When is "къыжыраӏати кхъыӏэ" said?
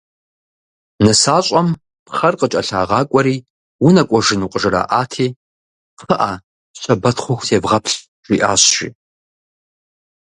4.51-6.31